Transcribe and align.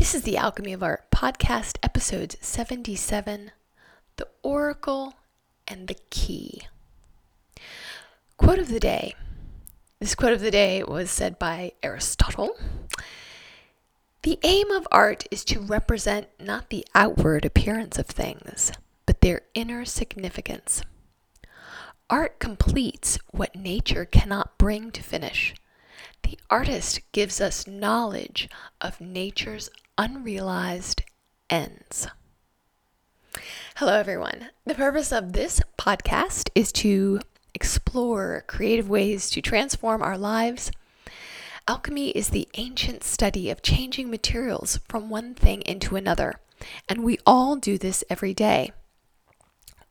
This 0.00 0.14
is 0.14 0.22
the 0.22 0.38
Alchemy 0.38 0.72
of 0.72 0.82
Art 0.82 1.10
podcast, 1.10 1.76
episode 1.82 2.34
77 2.40 3.52
The 4.16 4.28
Oracle 4.42 5.12
and 5.68 5.88
the 5.88 5.96
Key. 6.08 6.62
Quote 8.38 8.58
of 8.58 8.68
the 8.68 8.80
day. 8.80 9.14
This 9.98 10.14
quote 10.14 10.32
of 10.32 10.40
the 10.40 10.50
day 10.50 10.82
was 10.82 11.10
said 11.10 11.38
by 11.38 11.72
Aristotle. 11.82 12.56
The 14.22 14.38
aim 14.42 14.70
of 14.70 14.88
art 14.90 15.26
is 15.30 15.44
to 15.44 15.60
represent 15.60 16.28
not 16.40 16.70
the 16.70 16.86
outward 16.94 17.44
appearance 17.44 17.98
of 17.98 18.06
things, 18.06 18.72
but 19.04 19.20
their 19.20 19.42
inner 19.52 19.84
significance. 19.84 20.82
Art 22.08 22.38
completes 22.38 23.18
what 23.32 23.54
nature 23.54 24.06
cannot 24.06 24.56
bring 24.56 24.92
to 24.92 25.02
finish. 25.02 25.54
The 26.22 26.38
artist 26.48 27.00
gives 27.12 27.40
us 27.40 27.66
knowledge 27.66 28.48
of 28.80 29.00
nature's 29.00 29.70
unrealized 29.98 31.02
ends. 31.48 32.08
Hello, 33.76 33.94
everyone. 33.94 34.50
The 34.64 34.74
purpose 34.74 35.12
of 35.12 35.32
this 35.32 35.60
podcast 35.78 36.50
is 36.54 36.72
to 36.72 37.20
explore 37.54 38.44
creative 38.46 38.88
ways 38.88 39.30
to 39.30 39.40
transform 39.40 40.02
our 40.02 40.18
lives. 40.18 40.70
Alchemy 41.66 42.10
is 42.10 42.30
the 42.30 42.48
ancient 42.54 43.04
study 43.04 43.50
of 43.50 43.62
changing 43.62 44.10
materials 44.10 44.80
from 44.88 45.10
one 45.10 45.34
thing 45.34 45.62
into 45.62 45.96
another, 45.96 46.40
and 46.88 47.04
we 47.04 47.18
all 47.26 47.56
do 47.56 47.78
this 47.78 48.02
every 48.10 48.34
day. 48.34 48.72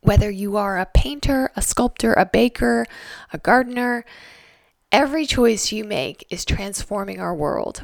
Whether 0.02 0.30
you 0.30 0.56
are 0.56 0.78
a 0.80 0.86
painter, 0.86 1.52
a 1.56 1.62
sculptor, 1.62 2.14
a 2.14 2.26
baker, 2.26 2.86
a 3.34 3.38
gardener, 3.38 4.06
every 4.92 5.26
choice 5.26 5.72
you 5.72 5.84
make 5.84 6.26
is 6.30 6.44
transforming 6.44 7.20
our 7.20 7.36
world. 7.36 7.84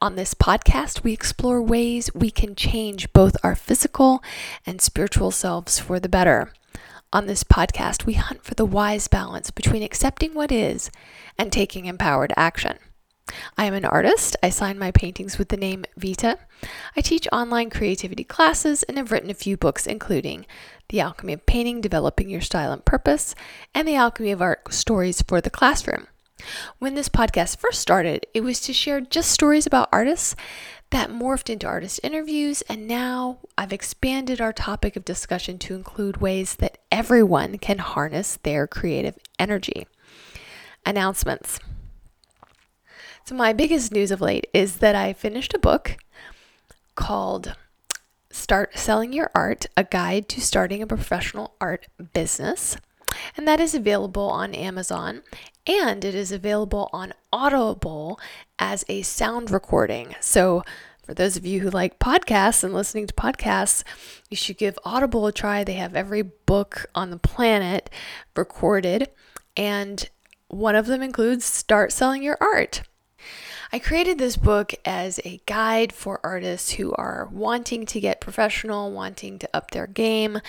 On 0.00 0.14
this 0.14 0.34
podcast, 0.34 1.02
we 1.02 1.12
explore 1.12 1.60
ways 1.60 2.14
we 2.14 2.30
can 2.30 2.54
change 2.54 3.12
both 3.12 3.36
our 3.42 3.56
physical 3.56 4.22
and 4.64 4.80
spiritual 4.80 5.30
selves 5.30 5.80
for 5.80 5.98
the 5.98 6.08
better. 6.08 6.52
On 7.12 7.26
this 7.26 7.42
podcast, 7.42 8.06
we 8.06 8.12
hunt 8.12 8.44
for 8.44 8.54
the 8.54 8.66
wise 8.66 9.08
balance 9.08 9.50
between 9.50 9.82
accepting 9.82 10.34
what 10.34 10.52
is 10.52 10.90
and 11.36 11.50
taking 11.50 11.86
empowered 11.86 12.32
action. 12.36 12.78
I 13.56 13.64
am 13.64 13.74
an 13.74 13.84
artist. 13.84 14.36
I 14.42 14.50
sign 14.50 14.78
my 14.78 14.90
paintings 14.90 15.38
with 15.38 15.48
the 15.48 15.56
name 15.56 15.84
Vita. 15.96 16.38
I 16.96 17.00
teach 17.00 17.26
online 17.32 17.70
creativity 17.70 18.24
classes 18.24 18.84
and 18.84 18.96
have 18.96 19.10
written 19.10 19.30
a 19.30 19.34
few 19.34 19.56
books, 19.56 19.86
including 19.86 20.46
The 20.88 21.00
Alchemy 21.00 21.32
of 21.32 21.46
Painting 21.46 21.80
Developing 21.80 22.30
Your 22.30 22.40
Style 22.40 22.72
and 22.72 22.84
Purpose, 22.84 23.34
and 23.74 23.88
The 23.88 23.96
Alchemy 23.96 24.30
of 24.30 24.40
Art 24.40 24.72
Stories 24.72 25.20
for 25.22 25.40
the 25.40 25.50
Classroom. 25.50 26.06
When 26.78 26.94
this 26.94 27.08
podcast 27.08 27.58
first 27.58 27.80
started, 27.80 28.26
it 28.34 28.42
was 28.42 28.60
to 28.60 28.72
share 28.72 29.00
just 29.00 29.30
stories 29.30 29.66
about 29.66 29.88
artists 29.92 30.36
that 30.90 31.10
morphed 31.10 31.50
into 31.50 31.66
artist 31.66 32.00
interviews, 32.02 32.62
and 32.62 32.88
now 32.88 33.38
I've 33.58 33.72
expanded 33.72 34.40
our 34.40 34.52
topic 34.52 34.96
of 34.96 35.04
discussion 35.04 35.58
to 35.58 35.74
include 35.74 36.18
ways 36.18 36.56
that 36.56 36.78
everyone 36.90 37.58
can 37.58 37.78
harness 37.78 38.38
their 38.42 38.66
creative 38.66 39.18
energy. 39.38 39.86
Announcements. 40.86 41.58
So, 43.24 43.34
my 43.34 43.52
biggest 43.52 43.92
news 43.92 44.10
of 44.10 44.22
late 44.22 44.46
is 44.54 44.76
that 44.76 44.94
I 44.94 45.12
finished 45.12 45.52
a 45.52 45.58
book 45.58 45.98
called 46.94 47.54
Start 48.30 48.78
Selling 48.78 49.12
Your 49.12 49.30
Art 49.34 49.66
A 49.76 49.84
Guide 49.84 50.28
to 50.30 50.40
Starting 50.40 50.80
a 50.80 50.86
Professional 50.86 51.54
Art 51.60 51.88
Business 52.14 52.78
and 53.36 53.46
that 53.46 53.60
is 53.60 53.74
available 53.74 54.28
on 54.28 54.54
Amazon 54.54 55.22
and 55.68 56.04
it 56.04 56.14
is 56.14 56.32
available 56.32 56.88
on 56.92 57.12
Audible 57.32 58.18
as 58.58 58.84
a 58.88 59.02
sound 59.02 59.50
recording. 59.50 60.16
So, 60.20 60.64
for 61.04 61.14
those 61.14 61.36
of 61.36 61.46
you 61.46 61.60
who 61.60 61.70
like 61.70 61.98
podcasts 61.98 62.62
and 62.62 62.74
listening 62.74 63.06
to 63.06 63.14
podcasts, 63.14 63.82
you 64.28 64.36
should 64.36 64.58
give 64.58 64.78
Audible 64.84 65.26
a 65.26 65.32
try. 65.32 65.64
They 65.64 65.74
have 65.74 65.94
every 65.94 66.22
book 66.22 66.86
on 66.94 67.10
the 67.10 67.16
planet 67.16 67.88
recorded, 68.36 69.08
and 69.56 70.08
one 70.48 70.74
of 70.74 70.86
them 70.86 71.02
includes 71.02 71.44
Start 71.44 71.92
Selling 71.92 72.22
Your 72.22 72.36
Art. 72.40 72.82
I 73.70 73.78
created 73.78 74.18
this 74.18 74.38
book 74.38 74.72
as 74.86 75.20
a 75.24 75.42
guide 75.44 75.92
for 75.92 76.20
artists 76.24 76.72
who 76.72 76.92
are 76.94 77.28
wanting 77.30 77.84
to 77.86 78.00
get 78.00 78.20
professional, 78.20 78.90
wanting 78.92 79.38
to 79.40 79.48
up 79.52 79.72
their 79.72 79.86
game, 79.86 80.40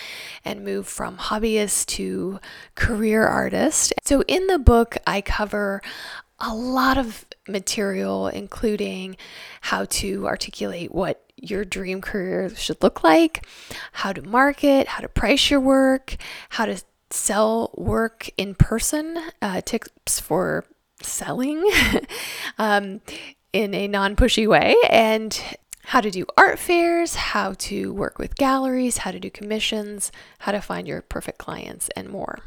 and 0.45 0.63
move 0.63 0.87
from 0.87 1.17
hobbyist 1.17 1.87
to 1.87 2.39
career 2.75 3.25
artist. 3.25 3.93
So, 4.05 4.23
in 4.27 4.47
the 4.47 4.57
book, 4.57 4.95
I 5.05 5.19
cover 5.19 5.81
a 6.39 6.55
lot 6.55 6.97
of 6.97 7.25
material, 7.45 8.29
including 8.29 9.17
how 9.61 9.85
to 9.85 10.25
articulate 10.25 10.93
what 10.93 11.25
your 11.35 11.65
dream 11.65 11.99
career 11.99 12.49
should 12.55 12.81
look 12.81 13.03
like, 13.03 13.45
how 13.91 14.13
to 14.13 14.21
market, 14.21 14.87
how 14.87 15.01
to 15.01 15.09
price 15.09 15.49
your 15.51 15.59
work, 15.59 16.15
how 16.49 16.65
to 16.65 16.81
sell 17.09 17.71
work 17.75 18.29
in 18.37 18.55
person, 18.55 19.17
uh, 19.41 19.59
tips 19.61 20.21
for 20.21 20.63
selling 21.01 21.63
um, 22.57 23.01
in 23.53 23.73
a 23.73 23.87
non 23.87 24.15
pushy 24.15 24.47
way, 24.47 24.75
and 24.89 25.41
how 25.85 26.01
to 26.01 26.11
do 26.11 26.25
art 26.37 26.59
fairs, 26.59 27.15
how 27.15 27.53
to 27.53 27.91
work 27.91 28.19
with 28.19 28.35
galleries, 28.35 28.99
how 28.99 29.11
to 29.11 29.19
do 29.19 29.29
commissions, 29.29 30.11
how 30.39 30.51
to 30.51 30.61
find 30.61 30.87
your 30.87 31.01
perfect 31.01 31.39
clients, 31.39 31.89
and 31.95 32.09
more. 32.09 32.39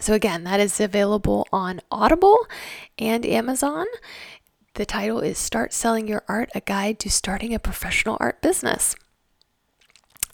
So, 0.00 0.12
again, 0.12 0.44
that 0.44 0.60
is 0.60 0.80
available 0.80 1.46
on 1.52 1.80
Audible 1.90 2.46
and 2.98 3.24
Amazon. 3.24 3.86
The 4.74 4.84
title 4.84 5.20
is 5.20 5.38
Start 5.38 5.72
Selling 5.72 6.08
Your 6.08 6.24
Art 6.28 6.50
A 6.52 6.60
Guide 6.60 6.98
to 6.98 7.10
Starting 7.10 7.54
a 7.54 7.60
Professional 7.60 8.16
Art 8.18 8.42
Business. 8.42 8.96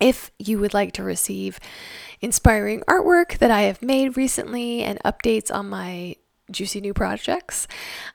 If 0.00 0.30
you 0.38 0.58
would 0.58 0.72
like 0.72 0.92
to 0.94 1.02
receive 1.02 1.60
inspiring 2.22 2.80
artwork 2.88 3.36
that 3.36 3.50
I 3.50 3.62
have 3.62 3.82
made 3.82 4.16
recently 4.16 4.82
and 4.82 4.98
updates 5.04 5.54
on 5.54 5.68
my 5.68 6.16
juicy 6.52 6.80
new 6.80 6.94
projects, 6.94 7.66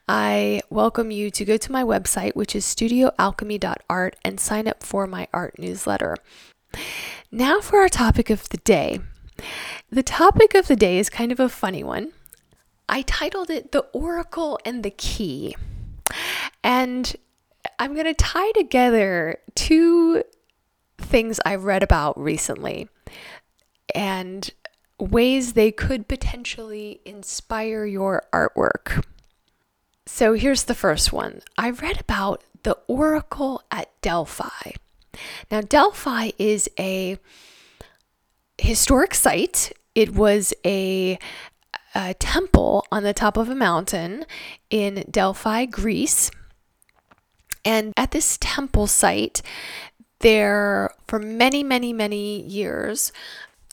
I 0.08 0.60
welcome 0.70 1.10
you 1.10 1.30
to 1.30 1.44
go 1.44 1.56
to 1.56 1.72
my 1.72 1.82
website, 1.82 2.36
which 2.36 2.54
is 2.54 2.64
studioalchemy.art, 2.64 4.16
and 4.24 4.40
sign 4.40 4.68
up 4.68 4.82
for 4.82 5.06
my 5.06 5.28
art 5.32 5.58
newsletter. 5.58 6.16
Now, 7.30 7.60
for 7.60 7.80
our 7.80 7.88
topic 7.88 8.30
of 8.30 8.48
the 8.48 8.58
day. 8.58 9.00
The 9.90 10.02
topic 10.02 10.54
of 10.54 10.66
the 10.66 10.76
day 10.76 10.98
is 10.98 11.10
kind 11.10 11.32
of 11.32 11.40
a 11.40 11.48
funny 11.48 11.84
one. 11.84 12.12
I 12.88 13.02
titled 13.02 13.50
it 13.50 13.72
The 13.72 13.86
Oracle 13.92 14.58
and 14.64 14.82
the 14.82 14.90
Key. 14.90 15.56
And 16.62 17.14
I'm 17.78 17.94
going 17.94 18.06
to 18.06 18.14
tie 18.14 18.52
together 18.52 19.38
two 19.54 20.22
things 20.98 21.40
I've 21.44 21.64
read 21.64 21.82
about 21.82 22.18
recently. 22.18 22.88
And 23.94 24.50
ways 24.98 25.52
they 25.52 25.70
could 25.70 26.08
potentially 26.08 27.00
inspire 27.04 27.84
your 27.84 28.22
artwork. 28.32 29.04
So 30.06 30.34
here's 30.34 30.64
the 30.64 30.74
first 30.74 31.12
one 31.12 31.42
I 31.58 31.70
read 31.70 32.00
about 32.00 32.42
the 32.62 32.78
Oracle 32.86 33.62
at 33.70 33.90
Delphi. 34.00 34.72
Now, 35.50 35.60
Delphi 35.60 36.30
is 36.38 36.68
a 36.78 37.18
historic 38.58 39.14
site, 39.14 39.72
it 39.94 40.14
was 40.14 40.52
a, 40.64 41.18
a 41.94 42.14
temple 42.14 42.84
on 42.92 43.02
the 43.02 43.14
top 43.14 43.36
of 43.36 43.48
a 43.48 43.54
mountain 43.54 44.24
in 44.70 45.04
Delphi, 45.10 45.66
Greece. 45.66 46.30
And 47.64 47.92
at 47.96 48.12
this 48.12 48.38
temple 48.40 48.86
site, 48.86 49.42
there, 50.20 50.90
for 51.08 51.18
many, 51.18 51.62
many, 51.64 51.92
many 51.92 52.42
years, 52.42 53.10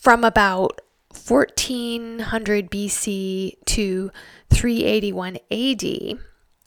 from 0.02 0.24
about 0.24 0.82
1400 1.14 2.72
BC 2.72 3.56
to 3.66 4.12
381 4.50 5.38
AD, 5.52 6.20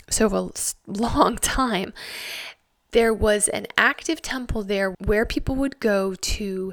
so 0.08 0.26
a 0.26 0.50
long 0.86 1.36
time, 1.40 1.92
there 2.92 3.12
was 3.12 3.48
an 3.48 3.66
active 3.76 4.22
temple 4.22 4.62
there 4.62 4.94
where 5.04 5.26
people 5.26 5.54
would 5.56 5.80
go 5.80 6.14
to 6.14 6.72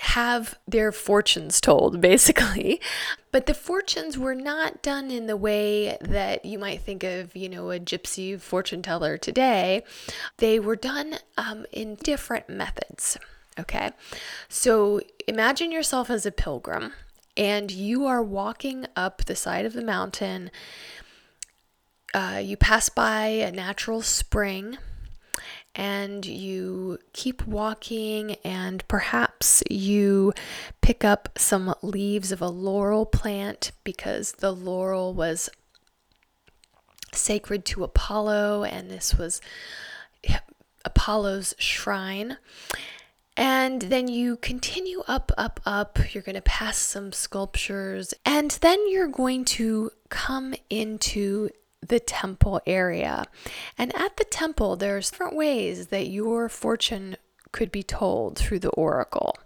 have 0.00 0.58
their 0.66 0.92
fortunes 0.92 1.60
told, 1.60 2.00
basically. 2.02 2.80
But 3.32 3.46
the 3.46 3.54
fortunes 3.54 4.16
were 4.16 4.34
not 4.34 4.82
done 4.82 5.10
in 5.10 5.26
the 5.26 5.36
way 5.36 5.98
that 6.00 6.44
you 6.44 6.58
might 6.58 6.82
think 6.82 7.04
of, 7.04 7.34
you 7.36 7.48
know, 7.48 7.70
a 7.70 7.78
gypsy 7.78 8.40
fortune 8.40 8.82
teller 8.82 9.18
today. 9.18 9.82
They 10.38 10.58
were 10.58 10.76
done 10.76 11.16
um, 11.36 11.66
in 11.72 11.96
different 11.96 12.48
methods. 12.48 13.18
Okay. 13.58 13.90
So 14.48 15.00
imagine 15.28 15.70
yourself 15.70 16.08
as 16.10 16.24
a 16.24 16.32
pilgrim 16.32 16.94
and 17.36 17.70
you 17.70 18.06
are 18.06 18.22
walking 18.22 18.86
up 18.96 19.24
the 19.24 19.36
side 19.36 19.64
of 19.64 19.74
the 19.74 19.84
mountain. 19.84 20.50
Uh, 22.14 22.40
you 22.42 22.56
pass 22.56 22.88
by 22.88 23.26
a 23.26 23.52
natural 23.52 24.02
spring 24.02 24.78
and 25.74 26.26
you 26.26 26.98
keep 27.12 27.46
walking, 27.46 28.34
and 28.42 28.86
perhaps 28.88 29.62
you 29.70 30.32
pick 30.80 31.04
up 31.04 31.28
some 31.38 31.72
leaves 31.82 32.32
of 32.32 32.42
a 32.42 32.48
laurel 32.48 33.06
plant 33.06 33.70
because 33.84 34.32
the 34.32 34.50
laurel 34.50 35.14
was 35.14 35.48
sacred 37.12 37.64
to 37.66 37.84
Apollo, 37.84 38.64
and 38.64 38.90
this 38.90 39.14
was 39.14 39.40
Apollo's 40.84 41.54
shrine. 41.58 42.38
And 43.38 43.82
then 43.82 44.08
you 44.08 44.36
continue 44.36 45.04
up, 45.06 45.30
up, 45.38 45.60
up. 45.64 46.12
You're 46.12 46.24
going 46.24 46.34
to 46.34 46.42
pass 46.42 46.76
some 46.76 47.12
sculptures. 47.12 48.12
And 48.24 48.50
then 48.50 48.90
you're 48.90 49.06
going 49.06 49.44
to 49.44 49.92
come 50.08 50.54
into 50.68 51.50
the 51.80 52.00
temple 52.00 52.60
area. 52.66 53.26
And 53.78 53.94
at 53.94 54.16
the 54.16 54.24
temple, 54.24 54.74
there's 54.74 55.12
different 55.12 55.36
ways 55.36 55.86
that 55.86 56.08
your 56.08 56.48
fortune 56.48 57.16
could 57.52 57.70
be 57.70 57.84
told 57.84 58.36
through 58.36 58.58
the 58.58 58.70
oracle. 58.70 59.36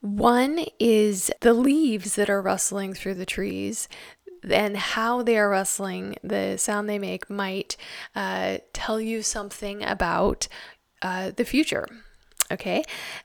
One 0.00 0.66
is 0.78 1.32
the 1.40 1.54
leaves 1.54 2.14
that 2.14 2.30
are 2.30 2.40
rustling 2.40 2.94
through 2.94 3.14
the 3.14 3.26
trees 3.26 3.88
and 4.48 4.76
how 4.76 5.24
they 5.24 5.36
are 5.36 5.50
rustling, 5.50 6.14
the 6.22 6.56
sound 6.56 6.88
they 6.88 7.00
make 7.00 7.28
might 7.28 7.76
uh, 8.14 8.58
tell 8.72 9.00
you 9.00 9.22
something 9.22 9.82
about 9.82 10.46
uh, 11.02 11.32
the 11.34 11.44
future. 11.44 11.88
Okay. 12.50 12.82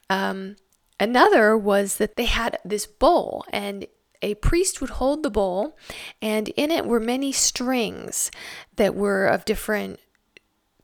Um, 0.10 0.56
another 1.00 1.58
was 1.58 1.98
that 1.98 2.16
they 2.16 2.26
had 2.26 2.60
this 2.66 2.86
bowl, 2.86 3.46
and 3.52 3.88
a 4.22 4.36
priest 4.36 4.82
would 4.82 4.92
hold 4.92 5.24
the 5.24 5.30
bowl, 5.30 5.78
and 6.22 6.50
in 6.50 6.72
it 6.72 6.86
were 6.86 7.00
many 7.00 7.32
strings 7.32 8.32
that 8.76 8.96
were 8.96 9.26
of 9.28 9.46
different 9.46 10.00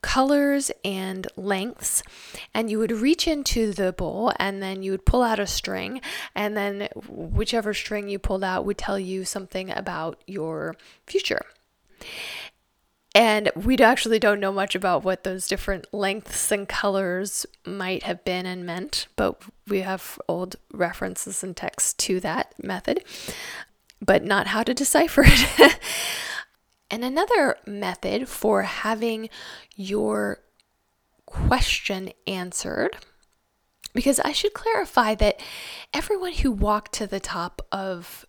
colors 0.02 0.70
and 0.84 1.26
lengths 1.36 2.02
and 2.54 2.70
you 2.70 2.78
would 2.78 2.92
reach 2.92 3.28
into 3.28 3.72
the 3.72 3.92
bowl 3.92 4.32
and 4.38 4.62
then 4.62 4.82
you 4.82 4.90
would 4.90 5.04
pull 5.04 5.22
out 5.22 5.38
a 5.38 5.46
string 5.46 6.00
and 6.34 6.56
then 6.56 6.88
whichever 7.06 7.74
string 7.74 8.08
you 8.08 8.18
pulled 8.18 8.42
out 8.42 8.64
would 8.64 8.78
tell 8.78 8.98
you 8.98 9.24
something 9.24 9.70
about 9.70 10.22
your 10.26 10.74
future 11.06 11.42
and 13.14 13.50
we 13.56 13.76
actually 13.78 14.18
don't 14.18 14.40
know 14.40 14.52
much 14.52 14.74
about 14.74 15.02
what 15.02 15.24
those 15.24 15.48
different 15.48 15.92
lengths 15.92 16.52
and 16.52 16.68
colors 16.68 17.44
might 17.66 18.04
have 18.04 18.24
been 18.24 18.46
and 18.46 18.64
meant, 18.64 19.08
but 19.16 19.42
we 19.66 19.80
have 19.80 20.18
old 20.28 20.56
references 20.72 21.42
and 21.42 21.56
texts 21.56 21.92
to 21.94 22.20
that 22.20 22.54
method, 22.62 23.02
but 24.00 24.24
not 24.24 24.48
how 24.48 24.62
to 24.62 24.72
decipher 24.72 25.24
it. 25.26 25.78
and 26.90 27.04
another 27.04 27.56
method 27.66 28.28
for 28.28 28.62
having 28.62 29.28
your 29.74 30.40
question 31.26 32.12
answered 32.28 32.96
because 33.92 34.20
I 34.20 34.30
should 34.30 34.54
clarify 34.54 35.16
that 35.16 35.40
everyone 35.92 36.34
who 36.34 36.52
walked 36.52 36.92
to 36.94 37.08
the 37.08 37.20
top 37.20 37.60
of 37.72 38.24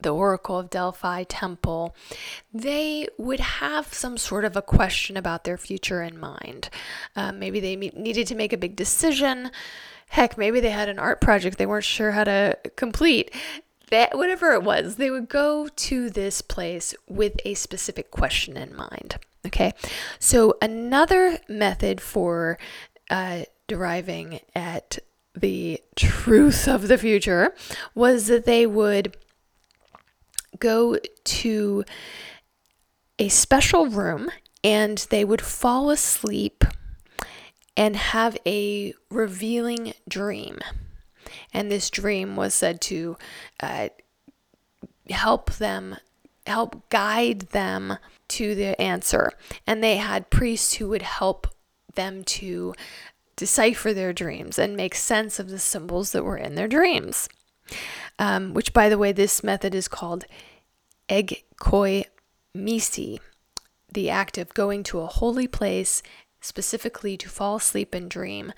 the 0.00 0.14
Oracle 0.14 0.58
of 0.58 0.70
Delphi 0.70 1.24
temple, 1.24 1.94
they 2.52 3.08
would 3.18 3.40
have 3.40 3.92
some 3.94 4.16
sort 4.16 4.44
of 4.44 4.56
a 4.56 4.62
question 4.62 5.16
about 5.16 5.44
their 5.44 5.56
future 5.56 6.02
in 6.02 6.18
mind. 6.18 6.68
Um, 7.14 7.38
maybe 7.38 7.60
they 7.60 7.76
needed 7.76 8.26
to 8.28 8.34
make 8.34 8.52
a 8.52 8.58
big 8.58 8.76
decision. 8.76 9.50
Heck, 10.08 10.38
maybe 10.38 10.60
they 10.60 10.70
had 10.70 10.88
an 10.88 10.98
art 10.98 11.20
project 11.20 11.58
they 11.58 11.66
weren't 11.66 11.84
sure 11.84 12.12
how 12.12 12.24
to 12.24 12.58
complete. 12.76 13.34
That, 13.90 14.16
whatever 14.16 14.52
it 14.52 14.62
was, 14.62 14.96
they 14.96 15.10
would 15.10 15.28
go 15.28 15.68
to 15.68 16.10
this 16.10 16.42
place 16.42 16.94
with 17.08 17.34
a 17.44 17.54
specific 17.54 18.10
question 18.10 18.56
in 18.56 18.74
mind. 18.74 19.16
Okay, 19.46 19.72
so 20.18 20.56
another 20.60 21.38
method 21.48 22.00
for 22.00 22.58
uh, 23.10 23.42
deriving 23.68 24.40
at 24.56 24.98
the 25.36 25.80
truth 25.94 26.66
of 26.66 26.88
the 26.88 26.98
future 26.98 27.54
was 27.94 28.26
that 28.26 28.44
they 28.44 28.66
would 28.66 29.16
go 30.58 30.98
to 31.24 31.84
a 33.18 33.28
special 33.28 33.86
room 33.86 34.30
and 34.62 35.06
they 35.10 35.24
would 35.24 35.40
fall 35.40 35.90
asleep 35.90 36.64
and 37.76 37.96
have 37.96 38.36
a 38.46 38.94
revealing 39.10 39.94
dream. 40.08 40.58
And 41.52 41.70
this 41.70 41.90
dream 41.90 42.36
was 42.36 42.54
said 42.54 42.80
to 42.82 43.16
uh, 43.60 43.88
help 45.10 45.52
them, 45.54 45.96
help 46.46 46.88
guide 46.88 47.40
them 47.50 47.98
to 48.28 48.54
the 48.54 48.80
answer. 48.80 49.32
And 49.66 49.82
they 49.82 49.96
had 49.96 50.30
priests 50.30 50.74
who 50.74 50.88
would 50.88 51.02
help 51.02 51.46
them 51.94 52.24
to 52.24 52.74
decipher 53.36 53.92
their 53.92 54.12
dreams 54.12 54.58
and 54.58 54.76
make 54.76 54.94
sense 54.94 55.38
of 55.38 55.50
the 55.50 55.58
symbols 55.58 56.12
that 56.12 56.24
were 56.24 56.38
in 56.38 56.54
their 56.54 56.68
dreams 56.68 57.28
um, 58.18 58.54
which, 58.54 58.72
by 58.72 58.88
the 58.88 58.98
way, 58.98 59.12
this 59.12 59.42
method 59.42 59.74
is 59.74 59.88
called 59.88 60.24
egkoi 61.08 62.04
misi, 62.54 63.20
the 63.92 64.10
act 64.10 64.38
of 64.38 64.54
going 64.54 64.82
to 64.84 65.00
a 65.00 65.06
holy 65.06 65.46
place 65.46 66.02
specifically 66.40 67.16
to 67.16 67.28
fall 67.28 67.56
asleep 67.56 67.94
and 67.94 68.10
dream 68.10 68.52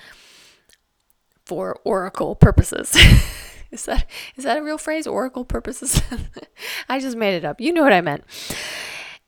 for 1.44 1.80
oracle 1.84 2.34
purposes. 2.34 2.96
is 3.70 3.84
that 3.86 4.06
is 4.36 4.44
that 4.44 4.58
a 4.58 4.62
real 4.62 4.78
phrase? 4.78 5.06
Oracle 5.06 5.44
purposes? 5.44 6.02
I 6.88 7.00
just 7.00 7.16
made 7.16 7.34
it 7.34 7.44
up. 7.44 7.60
You 7.60 7.72
know 7.72 7.82
what 7.82 7.92
I 7.92 8.00
meant. 8.00 8.24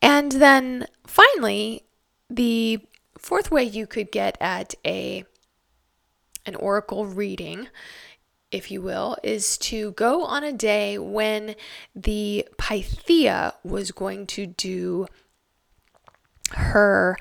And 0.01 0.31
then 0.31 0.87
finally, 1.05 1.83
the 2.29 2.79
fourth 3.17 3.51
way 3.51 3.63
you 3.63 3.85
could 3.85 4.11
get 4.11 4.37
at 4.39 4.73
a 4.85 5.25
an 6.45 6.55
oracle 6.55 7.05
reading 7.05 7.67
if 8.51 8.71
you 8.71 8.81
will, 8.81 9.17
is 9.23 9.57
to 9.59 9.91
go 9.91 10.23
on 10.23 10.43
a 10.43 10.51
day 10.51 10.97
when 10.97 11.55
the 11.95 12.47
Pythia 12.57 13.53
was 13.63 13.91
going 13.91 14.27
to 14.27 14.45
do 14.45 15.07
her 16.51 17.17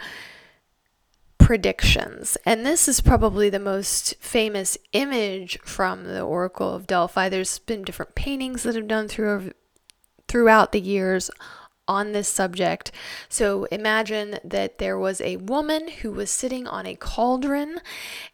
predictions. 1.39 2.37
And 2.45 2.65
this 2.65 2.87
is 2.87 3.01
probably 3.01 3.51
the 3.51 3.59
most 3.59 4.15
famous 4.21 4.79
image 4.93 5.59
from 5.65 6.05
the 6.05 6.21
Oracle 6.21 6.75
of 6.75 6.87
Delphi. 6.87 7.29
There's 7.29 7.59
been 7.59 7.83
different 7.83 8.15
paintings 8.15 8.63
that 8.63 8.75
have 8.75 8.89
done 8.89 9.09
through 9.09 9.53
throughout 10.29 10.71
the 10.71 10.81
years 10.81 11.29
on 11.89 12.13
this 12.13 12.29
subject. 12.29 12.93
So 13.29 13.65
imagine 13.65 14.39
that 14.45 14.79
there 14.79 14.97
was 14.97 15.21
a 15.21 15.39
woman 15.39 15.89
who 15.89 16.13
was 16.13 16.31
sitting 16.31 16.69
on 16.69 16.87
a 16.87 16.95
cauldron 16.95 17.81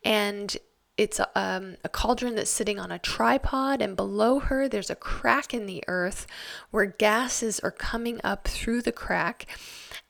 and 0.05 0.55
it's 0.97 1.21
um, 1.35 1.77
a 1.85 1.89
cauldron 1.89 2.37
that's 2.37 2.51
sitting 2.51 2.79
on 2.79 2.91
a 2.91 2.99
tripod, 2.99 3.83
and 3.83 3.97
below 3.97 4.39
her, 4.39 4.67
there's 4.69 4.91
a 4.91 4.97
crack 4.97 5.53
in 5.53 5.67
the 5.67 5.85
earth 5.89 6.27
where 6.71 6.87
gases 6.87 7.61
are 7.61 7.71
coming 7.71 8.21
up 8.25 8.49
through 8.49 8.83
the 8.83 8.93
crack. 8.93 9.47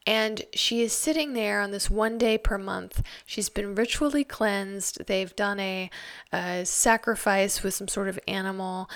And 0.07 0.43
she 0.55 0.83
is 0.83 0.93
sitting 0.93 1.33
there 1.33 1.61
on 1.61 1.73
this 1.73 1.91
one 1.91 2.17
day 2.17 2.39
per 2.39 2.59
month. 2.59 3.03
She's 3.25 3.49
been 3.49 3.75
ritually 3.75 4.23
cleansed. 4.23 5.07
They've 5.07 5.35
done 5.35 5.59
a, 5.59 5.91
a 6.33 6.65
sacrifice 6.65 7.65
with 7.65 7.75
some 7.75 7.89
sort 7.89 8.07
of 8.07 8.21
animal. 8.29 8.89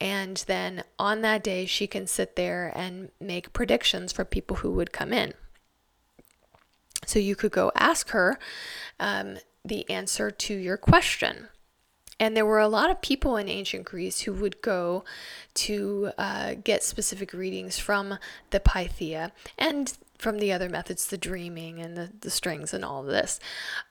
And 0.00 0.38
then 0.48 0.82
on 0.98 1.20
that 1.20 1.44
day, 1.44 1.66
she 1.66 1.86
can 1.86 2.08
sit 2.08 2.34
there 2.34 2.72
and 2.74 3.10
make 3.20 3.52
predictions 3.52 4.10
for 4.10 4.24
people 4.24 4.56
who 4.56 4.72
would 4.72 4.92
come 4.92 5.12
in. 5.12 5.34
So 7.06 7.20
you 7.20 7.36
could 7.36 7.52
go 7.52 7.70
ask 7.76 8.10
her 8.10 8.36
um, 8.98 9.36
the 9.66 9.88
answer 9.90 10.30
to 10.30 10.54
your 10.54 10.76
question. 10.76 11.48
And 12.18 12.36
there 12.36 12.46
were 12.46 12.60
a 12.60 12.68
lot 12.68 12.90
of 12.90 13.02
people 13.02 13.36
in 13.36 13.48
ancient 13.48 13.84
Greece 13.84 14.20
who 14.20 14.32
would 14.32 14.62
go 14.62 15.04
to 15.54 16.12
uh, 16.16 16.54
get 16.54 16.82
specific 16.82 17.32
readings 17.32 17.78
from 17.78 18.18
the 18.50 18.60
Pythia 18.60 19.32
and 19.58 19.92
from 20.16 20.38
the 20.38 20.50
other 20.50 20.70
methods, 20.70 21.06
the 21.06 21.18
dreaming 21.18 21.78
and 21.78 21.96
the, 21.96 22.10
the 22.20 22.30
strings 22.30 22.72
and 22.72 22.84
all 22.84 23.00
of 23.00 23.06
this. 23.06 23.38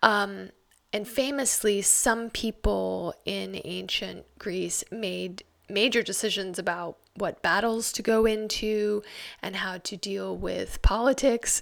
Um, 0.01 0.50
and 0.91 1.08
famously, 1.08 1.82
some 1.82 2.29
people 2.29 3.13
in 3.25 3.62
ancient 3.63 4.25
Greece 4.39 4.84
made 4.91 5.44
major 5.70 6.01
decisions 6.01 6.58
about 6.58 6.98
what 7.15 7.41
battles 7.41 7.91
to 7.94 8.01
go 8.01 8.25
into 8.25 9.03
and 9.41 9.58
how 9.58 9.77
to 9.79 9.98
deal 9.98 10.36
with 10.36 10.82
politics 10.82 11.62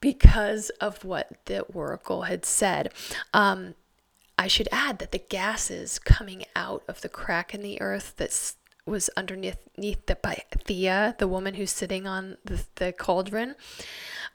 because 0.00 0.70
of 0.80 1.04
what 1.04 1.30
the 1.46 1.60
oracle 1.62 2.22
had 2.22 2.44
said. 2.44 2.92
Um, 3.32 3.74
I 4.38 4.48
should 4.48 4.68
add 4.70 4.98
that 4.98 5.12
the 5.12 5.18
gases 5.18 5.98
coming 5.98 6.44
out 6.54 6.82
of 6.88 7.00
the 7.00 7.08
crack 7.08 7.54
in 7.54 7.62
the 7.62 7.80
earth 7.80 8.14
that 8.16 8.54
was 8.84 9.10
underneath 9.16 9.58
the 9.76 10.14
Pythia, 10.14 11.16
the 11.18 11.26
woman 11.26 11.54
who's 11.54 11.72
sitting 11.72 12.06
on 12.06 12.36
the, 12.44 12.64
the 12.76 12.92
cauldron, 12.92 13.56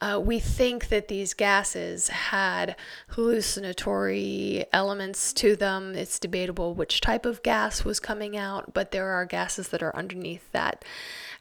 uh, 0.02 0.20
we 0.20 0.40
think 0.40 0.90
that 0.90 1.08
these 1.08 1.36
gases 1.36 2.10
had 2.10 2.76
hallucinatory 3.10 4.66
elements 4.74 5.32
to 5.34 5.56
them. 5.56 5.94
It's 5.96 6.18
debatable 6.18 6.74
which 6.74 7.02
type 7.02 7.26
of 7.26 7.44
gas 7.44 7.86
was 7.86 8.00
coming 8.00 8.36
out, 8.36 8.74
but 8.74 8.92
there 8.92 9.12
are 9.12 9.26
gases 9.26 9.70
that 9.70 9.84
are 9.84 9.96
underneath 9.96 10.52
that 10.52 10.84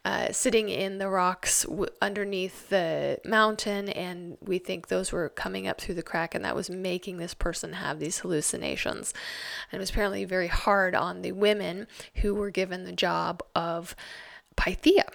uh, 0.05 0.33
sitting 0.33 0.69
in 0.69 0.99
the 0.99 1.09
rocks 1.09 1.65
w- 1.65 1.87
underneath 2.01 2.69
the 2.69 3.19
mountain, 3.25 3.89
and 3.91 4.37
we 4.41 4.59
think 4.59 4.89
those 4.89 5.13
were 5.13 5.29
coming 5.29 5.67
up 5.67 5.81
through 5.81 5.95
the 5.95 6.03
crack, 6.03 6.35
and 6.35 6.45
that 6.45 6.55
was 6.55 6.71
making 6.71 7.17
this 7.17 7.35
person 7.35 7.75
have 7.75 7.99
these 7.99 8.19
hallucinations. 8.19 9.13
And 9.71 9.79
it 9.79 9.83
was 9.83 9.91
apparently 9.91 10.25
very 10.25 10.49
hard 10.49 10.95
on 10.95 11.23
the 11.23 11.33
women 11.33 11.87
who 12.17 12.35
were 12.35 12.51
given 12.51 12.85
the 12.85 12.93
job 12.93 13.43
of 13.55 13.95
Pythia. 14.57 15.07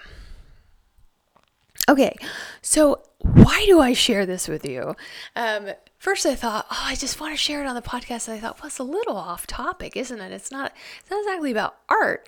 Okay, 1.87 2.15
so 2.61 3.01
why 3.19 3.65
do 3.65 3.79
I 3.79 3.93
share 3.93 4.25
this 4.25 4.47
with 4.47 4.65
you? 4.65 4.95
Um, 5.35 5.69
first, 5.99 6.25
I 6.25 6.35
thought, 6.35 6.65
oh, 6.71 6.83
I 6.85 6.95
just 6.95 7.19
want 7.19 7.33
to 7.33 7.37
share 7.37 7.61
it 7.63 7.67
on 7.67 7.75
the 7.75 7.81
podcast. 7.81 8.27
And 8.27 8.37
I 8.37 8.39
thought, 8.41 8.59
well, 8.59 8.67
it's 8.67 8.79
a 8.79 8.83
little 8.83 9.17
off 9.17 9.45
topic, 9.45 9.95
isn't 9.95 10.19
it? 10.19 10.31
It's 10.31 10.51
not. 10.51 10.73
It's 10.99 11.11
not 11.11 11.21
exactly 11.21 11.51
about 11.51 11.77
art. 11.89 12.27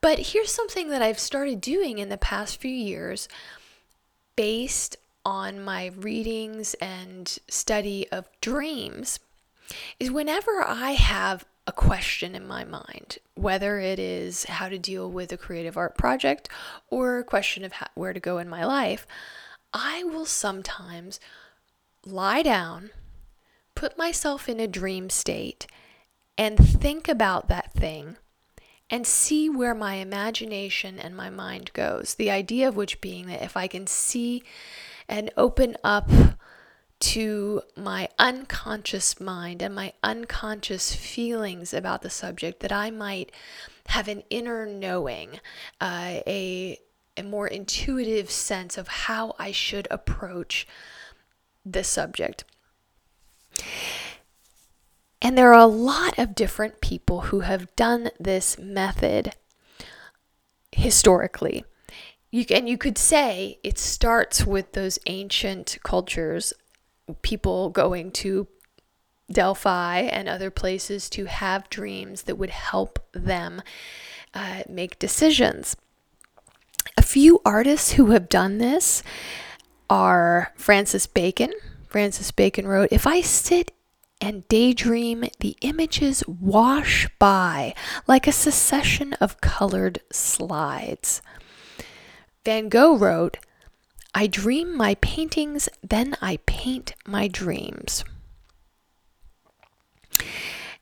But 0.00 0.18
here's 0.18 0.52
something 0.52 0.90
that 0.90 1.02
I've 1.02 1.18
started 1.18 1.60
doing 1.60 1.98
in 1.98 2.08
the 2.08 2.16
past 2.16 2.60
few 2.60 2.70
years, 2.70 3.28
based 4.36 4.96
on 5.24 5.62
my 5.62 5.86
readings 5.96 6.74
and 6.74 7.38
study 7.48 8.06
of 8.10 8.28
dreams, 8.40 9.18
is 10.00 10.10
whenever 10.10 10.62
I 10.62 10.92
have 10.92 11.44
a 11.68 11.72
question 11.72 12.34
in 12.34 12.46
my 12.46 12.64
mind, 12.64 13.18
whether 13.34 13.78
it 13.78 13.98
is 13.98 14.44
how 14.44 14.70
to 14.70 14.78
deal 14.78 15.10
with 15.10 15.30
a 15.30 15.36
creative 15.36 15.76
art 15.76 15.98
project 15.98 16.48
or 16.88 17.18
a 17.18 17.24
question 17.24 17.62
of 17.62 17.72
how, 17.72 17.86
where 17.94 18.14
to 18.14 18.18
go 18.18 18.38
in 18.38 18.48
my 18.48 18.64
life, 18.64 19.06
I 19.74 20.02
will 20.02 20.24
sometimes 20.24 21.20
lie 22.06 22.40
down, 22.40 22.88
put 23.74 23.98
myself 23.98 24.48
in 24.48 24.58
a 24.60 24.66
dream 24.66 25.10
state, 25.10 25.66
and 26.38 26.56
think 26.56 27.06
about 27.06 27.48
that 27.48 27.74
thing 27.74 28.16
and 28.88 29.06
see 29.06 29.50
where 29.50 29.74
my 29.74 29.96
imagination 29.96 30.98
and 30.98 31.14
my 31.14 31.28
mind 31.28 31.70
goes. 31.74 32.14
The 32.14 32.30
idea 32.30 32.66
of 32.66 32.76
which 32.76 33.02
being 33.02 33.26
that 33.26 33.42
if 33.42 33.58
I 33.58 33.66
can 33.66 33.86
see 33.86 34.42
and 35.06 35.30
open 35.36 35.76
up 35.84 36.08
to 37.00 37.62
my 37.76 38.08
unconscious 38.18 39.20
mind 39.20 39.62
and 39.62 39.74
my 39.74 39.92
unconscious 40.02 40.94
feelings 40.94 41.72
about 41.72 42.02
the 42.02 42.10
subject 42.10 42.60
that 42.60 42.72
I 42.72 42.90
might 42.90 43.30
have 43.88 44.08
an 44.08 44.22
inner 44.30 44.66
knowing, 44.66 45.40
uh, 45.80 46.20
a, 46.26 46.78
a 47.16 47.22
more 47.22 47.46
intuitive 47.46 48.30
sense 48.30 48.76
of 48.76 48.88
how 48.88 49.34
I 49.38 49.52
should 49.52 49.86
approach 49.90 50.66
the 51.64 51.84
subject. 51.84 52.44
And 55.20 55.36
there 55.36 55.52
are 55.52 55.60
a 55.60 55.66
lot 55.66 56.18
of 56.18 56.34
different 56.34 56.80
people 56.80 57.22
who 57.22 57.40
have 57.40 57.74
done 57.76 58.10
this 58.20 58.58
method 58.58 59.34
historically. 60.72 61.64
You 62.30 62.44
can, 62.44 62.66
you 62.66 62.78
could 62.78 62.98
say 62.98 63.58
it 63.64 63.78
starts 63.78 64.44
with 64.46 64.72
those 64.72 64.98
ancient 65.06 65.78
cultures 65.82 66.52
people 67.22 67.70
going 67.70 68.10
to 68.12 68.46
Delphi 69.30 70.00
and 70.00 70.28
other 70.28 70.50
places 70.50 71.10
to 71.10 71.26
have 71.26 71.68
dreams 71.68 72.22
that 72.22 72.36
would 72.36 72.50
help 72.50 72.98
them 73.12 73.62
uh, 74.34 74.62
make 74.68 74.98
decisions. 74.98 75.76
A 76.96 77.02
few 77.02 77.40
artists 77.44 77.92
who 77.92 78.10
have 78.10 78.28
done 78.28 78.58
this 78.58 79.02
are 79.90 80.52
Francis 80.56 81.06
Bacon. 81.06 81.52
Francis 81.88 82.30
Bacon 82.30 82.66
wrote, 82.66 82.88
If 82.90 83.06
I 83.06 83.20
sit 83.20 83.72
and 84.20 84.48
daydream, 84.48 85.24
the 85.40 85.56
images 85.60 86.22
wash 86.26 87.08
by 87.18 87.74
like 88.06 88.26
a 88.26 88.32
succession 88.32 89.12
of 89.14 89.40
colored 89.40 90.00
slides. 90.10 91.22
Van 92.44 92.68
Gogh 92.68 92.96
wrote, 92.96 93.38
I 94.14 94.26
dream 94.26 94.76
my 94.76 94.94
paintings, 94.96 95.68
then 95.82 96.16
I 96.20 96.38
paint 96.46 96.94
my 97.06 97.28
dreams. 97.28 98.04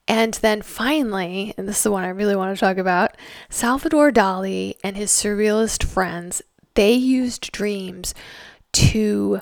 And 0.09 0.35
then 0.35 0.62
finally, 0.62 1.52
and 1.59 1.68
this 1.68 1.78
is 1.78 1.83
the 1.83 1.90
one 1.90 2.04
I 2.04 2.09
really 2.09 2.37
want 2.37 2.56
to 2.56 2.61
talk 2.61 2.78
about 2.78 3.16
Salvador 3.50 4.12
Dali 4.12 4.75
and 4.85 4.97
his 4.97 5.11
surrealist 5.11 5.83
friends, 5.83 6.42
they 6.75 6.92
used 6.92 7.50
dreams 7.50 8.14
to 8.73 9.40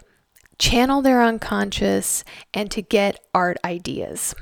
channel 0.59 1.03
their 1.03 1.23
unconscious 1.23 2.25
and 2.55 2.71
to 2.71 2.81
get 2.81 3.23
art 3.35 3.59
ideas. 3.65 4.35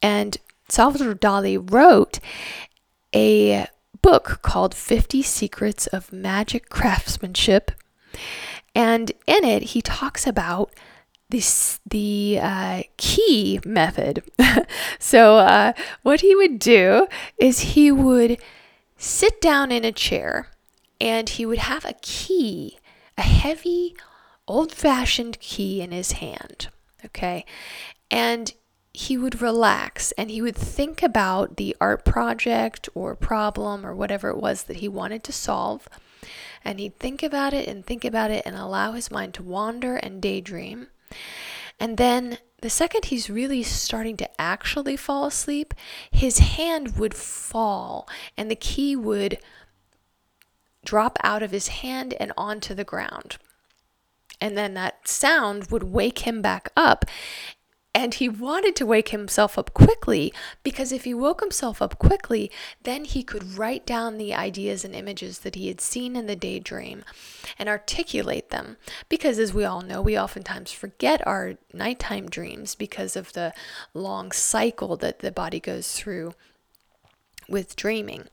And 0.00 0.38
Salvador 0.68 1.14
Dali 1.14 1.58
wrote 1.70 2.20
a 3.14 3.66
book 4.00 4.40
called 4.42 4.74
50 4.74 5.22
Secrets 5.22 5.86
of 5.88 6.12
Magic 6.12 6.68
Craftsmanship. 6.70 7.72
And 8.76 9.10
in 9.26 9.42
it, 9.42 9.62
he 9.62 9.80
talks 9.80 10.26
about 10.26 10.70
this 11.30 11.80
the 11.88 12.38
uh, 12.40 12.82
key 12.98 13.58
method. 13.64 14.22
so 14.98 15.38
uh, 15.38 15.72
what 16.02 16.20
he 16.20 16.36
would 16.36 16.58
do 16.58 17.08
is 17.38 17.60
he 17.60 17.90
would 17.90 18.38
sit 18.98 19.40
down 19.40 19.72
in 19.72 19.82
a 19.82 19.92
chair 19.92 20.48
and 21.00 21.30
he 21.30 21.46
would 21.46 21.58
have 21.58 21.86
a 21.86 21.94
key, 22.02 22.78
a 23.16 23.22
heavy, 23.22 23.96
old-fashioned 24.46 25.40
key 25.40 25.80
in 25.80 25.90
his 25.90 26.12
hand. 26.12 26.68
Okay, 27.02 27.46
and 28.10 28.52
he 28.96 29.18
would 29.18 29.42
relax 29.42 30.10
and 30.12 30.30
he 30.30 30.40
would 30.40 30.56
think 30.56 31.02
about 31.02 31.58
the 31.58 31.76
art 31.78 32.02
project 32.02 32.88
or 32.94 33.14
problem 33.14 33.84
or 33.84 33.94
whatever 33.94 34.30
it 34.30 34.38
was 34.38 34.62
that 34.62 34.76
he 34.76 34.88
wanted 34.88 35.22
to 35.22 35.32
solve 35.32 35.86
and 36.64 36.80
he'd 36.80 36.98
think 36.98 37.22
about 37.22 37.52
it 37.52 37.68
and 37.68 37.84
think 37.84 38.06
about 38.06 38.30
it 38.30 38.42
and 38.46 38.56
allow 38.56 38.92
his 38.92 39.10
mind 39.10 39.34
to 39.34 39.42
wander 39.42 39.96
and 39.96 40.22
daydream. 40.22 40.86
And 41.78 41.98
then 41.98 42.38
the 42.62 42.70
second 42.70 43.04
he's 43.04 43.28
really 43.28 43.62
starting 43.62 44.16
to 44.16 44.40
actually 44.40 44.96
fall 44.96 45.26
asleep, 45.26 45.74
his 46.10 46.38
hand 46.38 46.96
would 46.96 47.12
fall 47.12 48.08
and 48.34 48.50
the 48.50 48.56
key 48.56 48.96
would 48.96 49.36
drop 50.86 51.18
out 51.22 51.42
of 51.42 51.50
his 51.50 51.68
hand 51.68 52.14
and 52.18 52.32
onto 52.38 52.72
the 52.72 52.82
ground. 52.82 53.36
And 54.40 54.56
then 54.56 54.72
that 54.72 55.06
sound 55.06 55.70
would 55.70 55.82
wake 55.82 56.20
him 56.20 56.40
back 56.40 56.70
up. 56.76 57.04
And 57.96 58.12
he 58.12 58.28
wanted 58.28 58.76
to 58.76 58.84
wake 58.84 59.08
himself 59.08 59.58
up 59.58 59.72
quickly 59.72 60.30
because 60.62 60.92
if 60.92 61.04
he 61.04 61.14
woke 61.14 61.40
himself 61.40 61.80
up 61.80 61.98
quickly, 61.98 62.50
then 62.82 63.06
he 63.06 63.22
could 63.22 63.56
write 63.56 63.86
down 63.86 64.18
the 64.18 64.34
ideas 64.34 64.84
and 64.84 64.94
images 64.94 65.38
that 65.38 65.54
he 65.54 65.68
had 65.68 65.80
seen 65.80 66.14
in 66.14 66.26
the 66.26 66.36
daydream 66.36 67.04
and 67.58 67.70
articulate 67.70 68.50
them. 68.50 68.76
Because 69.08 69.38
as 69.38 69.54
we 69.54 69.64
all 69.64 69.80
know, 69.80 70.02
we 70.02 70.18
oftentimes 70.18 70.72
forget 70.72 71.26
our 71.26 71.54
nighttime 71.72 72.28
dreams 72.28 72.74
because 72.74 73.16
of 73.16 73.32
the 73.32 73.54
long 73.94 74.30
cycle 74.30 74.98
that 74.98 75.20
the 75.20 75.32
body 75.32 75.58
goes 75.58 75.94
through 75.94 76.34
with 77.48 77.76
dreaming. 77.76 78.24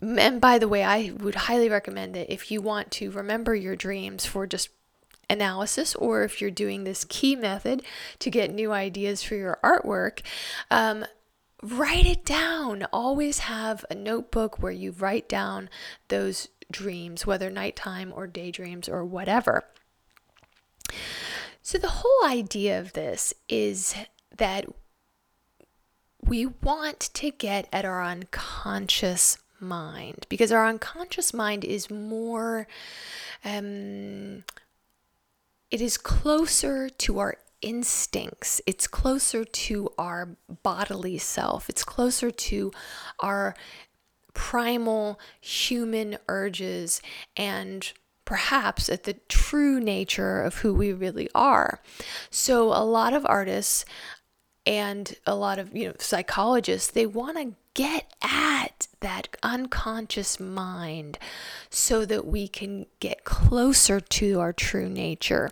And 0.00 0.40
by 0.40 0.58
the 0.58 0.68
way, 0.68 0.82
I 0.82 1.12
would 1.18 1.34
highly 1.34 1.68
recommend 1.68 2.14
that 2.14 2.32
if 2.32 2.50
you 2.50 2.62
want 2.62 2.90
to 2.92 3.10
remember 3.10 3.54
your 3.54 3.76
dreams 3.76 4.24
for 4.24 4.46
just 4.46 4.70
analysis, 5.30 5.94
or 5.94 6.24
if 6.24 6.40
you're 6.40 6.50
doing 6.50 6.84
this 6.84 7.04
key 7.04 7.36
method 7.36 7.82
to 8.18 8.30
get 8.30 8.52
new 8.52 8.72
ideas 8.72 9.22
for 9.22 9.36
your 9.36 9.58
artwork, 9.62 10.20
um, 10.70 11.06
write 11.62 12.06
it 12.06 12.24
down. 12.24 12.86
Always 12.92 13.40
have 13.40 13.84
a 13.90 13.94
notebook 13.94 14.58
where 14.58 14.72
you 14.72 14.90
write 14.92 15.28
down 15.28 15.70
those 16.08 16.48
dreams, 16.70 17.26
whether 17.26 17.50
nighttime 17.50 18.12
or 18.14 18.26
daydreams 18.26 18.88
or 18.88 19.04
whatever. 19.04 19.64
So, 21.62 21.78
the 21.78 21.88
whole 21.88 22.26
idea 22.26 22.80
of 22.80 22.94
this 22.94 23.32
is 23.48 23.94
that 24.36 24.66
we 26.20 26.46
want 26.46 27.00
to 27.14 27.30
get 27.30 27.68
at 27.72 27.84
our 27.84 28.02
unconscious 28.02 29.38
mind 29.60 30.26
because 30.28 30.50
our 30.50 30.66
unconscious 30.66 31.34
mind 31.34 31.64
is 31.64 31.90
more 31.90 32.66
um, 33.44 34.44
it 35.70 35.80
is 35.80 35.96
closer 35.96 36.88
to 36.88 37.18
our 37.18 37.36
instincts. 37.62 38.60
It's 38.66 38.86
closer 38.86 39.44
to 39.44 39.90
our 39.98 40.36
bodily 40.62 41.18
self. 41.18 41.68
It's 41.68 41.84
closer 41.84 42.30
to 42.30 42.72
our 43.20 43.54
primal 44.32 45.20
human 45.40 46.16
urges 46.28 47.02
and 47.36 47.92
perhaps 48.24 48.88
at 48.88 49.04
the 49.04 49.14
true 49.28 49.80
nature 49.80 50.40
of 50.40 50.58
who 50.58 50.72
we 50.72 50.92
really 50.92 51.28
are. 51.34 51.80
So 52.30 52.68
a 52.68 52.84
lot 52.84 53.12
of 53.12 53.26
artists 53.26 53.84
and 54.66 55.14
a 55.26 55.34
lot 55.34 55.58
of 55.58 55.74
you 55.74 55.88
know 55.88 55.94
psychologists 55.98 56.90
they 56.90 57.06
want 57.06 57.36
to 57.36 57.54
get 57.74 58.12
at 58.22 58.88
that 59.00 59.28
unconscious 59.42 60.40
mind 60.40 61.18
so 61.70 62.04
that 62.04 62.26
we 62.26 62.48
can 62.48 62.86
get 62.98 63.24
closer 63.24 64.00
to 64.00 64.40
our 64.40 64.52
true 64.52 64.88
nature 64.88 65.50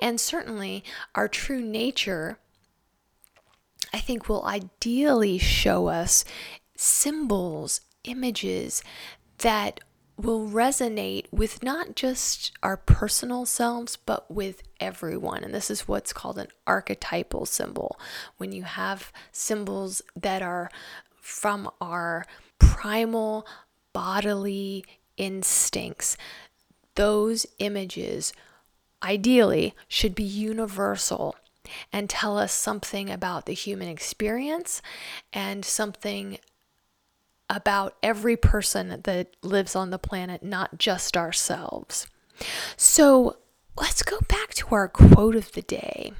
and 0.00 0.20
certainly 0.20 0.82
our 1.14 1.28
true 1.28 1.60
nature 1.60 2.38
i 3.94 3.98
think 3.98 4.28
will 4.28 4.44
ideally 4.44 5.38
show 5.38 5.86
us 5.86 6.24
symbols 6.76 7.80
images 8.04 8.82
that 9.38 9.80
will 10.22 10.48
resonate 10.48 11.26
with 11.32 11.62
not 11.62 11.96
just 11.96 12.52
our 12.62 12.76
personal 12.76 13.46
selves, 13.46 13.96
but 13.96 14.30
with 14.30 14.62
everyone. 14.78 15.42
And 15.42 15.54
this 15.54 15.70
is 15.70 15.88
what's 15.88 16.12
called 16.12 16.38
an 16.38 16.48
archetypal 16.66 17.46
symbol. 17.46 17.98
When 18.36 18.52
you 18.52 18.64
have 18.64 19.12
symbols 19.32 20.02
that 20.14 20.42
are 20.42 20.70
from 21.20 21.70
our 21.80 22.26
primal 22.58 23.46
bodily 23.92 24.84
instincts, 25.16 26.16
those 26.94 27.46
images 27.58 28.32
ideally 29.02 29.74
should 29.88 30.14
be 30.14 30.22
universal 30.22 31.36
and 31.92 32.10
tell 32.10 32.36
us 32.36 32.52
something 32.52 33.10
about 33.10 33.46
the 33.46 33.52
human 33.52 33.88
experience 33.88 34.82
and 35.32 35.64
something 35.64 36.38
about 37.48 37.96
every 38.02 38.36
person 38.36 39.00
that 39.02 39.36
lives 39.42 39.74
on 39.74 39.90
the 39.90 39.98
planet, 39.98 40.42
not 40.42 40.78
just 40.78 41.16
ourselves. 41.16 42.06
So 42.76 43.36
let's 43.76 44.02
go 44.02 44.18
back 44.28 44.54
to 44.54 44.74
our 44.74 44.88
quote 44.88 45.36
of 45.36 45.52
the 45.52 45.62
day 45.62 46.12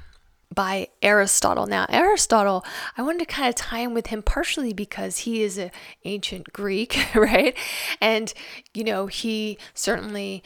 by 0.55 0.89
Aristotle. 1.03 1.67
Now, 1.67 1.87
Aristotle, 1.89 2.65
I 2.97 3.03
wanted 3.03 3.21
to 3.21 3.25
kind 3.27 3.49
of 3.49 3.55
tie 3.55 3.81
in 3.81 3.95
with 3.95 4.09
him 4.09 4.23
partially 4.23 4.73
because 4.73 5.19
he 5.19 5.43
is 5.43 5.59
an 5.59 5.71
ancient 6.05 6.53
Greek, 6.53 6.99
right? 7.15 7.57
And, 8.01 8.33
you 8.75 8.85
know, 8.85 9.07
he 9.07 9.59
certainly 9.75 10.43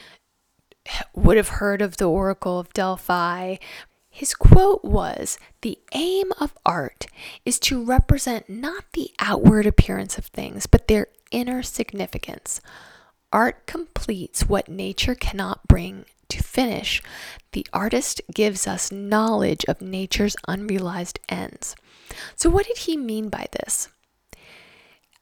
would 1.14 1.36
have 1.36 1.48
heard 1.48 1.80
of 1.80 1.96
the 1.96 2.08
Oracle 2.08 2.58
of 2.58 2.72
Delphi. 2.72 3.56
His 4.10 4.34
quote 4.34 4.84
was 4.84 5.38
The 5.62 5.78
aim 5.92 6.32
of 6.38 6.54
art 6.64 7.06
is 7.44 7.58
to 7.60 7.82
represent 7.82 8.48
not 8.48 8.84
the 8.92 9.10
outward 9.18 9.66
appearance 9.66 10.18
of 10.18 10.26
things, 10.26 10.66
but 10.66 10.86
their 10.86 11.08
inner 11.30 11.62
significance. 11.62 12.60
Art 13.32 13.66
completes 13.66 14.46
what 14.48 14.68
nature 14.68 15.16
cannot 15.16 15.66
bring 15.66 16.04
to 16.34 16.42
finish. 16.42 17.02
The 17.52 17.66
artist 17.72 18.20
gives 18.32 18.66
us 18.66 18.92
knowledge 18.92 19.64
of 19.66 19.80
nature's 19.80 20.36
unrealized 20.46 21.18
ends. 21.28 21.76
So, 22.36 22.50
what 22.50 22.66
did 22.66 22.78
he 22.78 22.96
mean 22.96 23.28
by 23.28 23.46
this? 23.52 23.88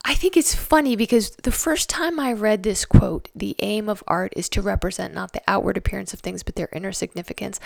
I 0.05 0.15
think 0.15 0.37
it's 0.37 0.55
funny 0.55 0.97
because 0.97 1.31
the 1.31 1.53
first 1.53 1.89
time 1.89 2.19
I 2.19 2.33
read 2.33 2.65
this 2.65 2.85
quote, 2.85 3.29
the 3.37 3.55
aim 3.61 3.89
of 3.89 4.03
art 4.09 4.33
is 4.37 4.49
to 4.51 4.63
represent 4.63 5.15
not 5.15 5.33
the 5.33 5.43
outward 5.47 5.77
appearance 5.77 6.13
of 6.13 6.21
things, 6.21 6.43
but 6.43 6.57
their 6.57 6.69
inner 6.73 6.91
significance, 6.91 7.61